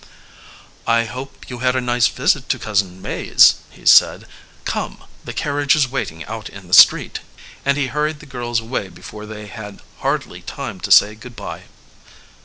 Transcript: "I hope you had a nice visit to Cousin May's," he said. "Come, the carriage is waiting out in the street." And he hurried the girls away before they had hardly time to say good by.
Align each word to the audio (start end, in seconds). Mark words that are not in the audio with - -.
"I 0.87 1.03
hope 1.05 1.47
you 1.47 1.59
had 1.59 1.75
a 1.75 1.79
nice 1.79 2.07
visit 2.07 2.49
to 2.49 2.57
Cousin 2.57 3.03
May's," 3.03 3.57
he 3.69 3.85
said. 3.85 4.25
"Come, 4.65 5.03
the 5.23 5.31
carriage 5.31 5.75
is 5.75 5.87
waiting 5.87 6.25
out 6.25 6.49
in 6.49 6.67
the 6.67 6.73
street." 6.73 7.19
And 7.63 7.77
he 7.77 7.85
hurried 7.85 8.19
the 8.19 8.25
girls 8.25 8.59
away 8.61 8.87
before 8.87 9.27
they 9.27 9.45
had 9.45 9.79
hardly 9.99 10.41
time 10.41 10.79
to 10.79 10.91
say 10.91 11.13
good 11.13 11.35
by. 11.35 11.65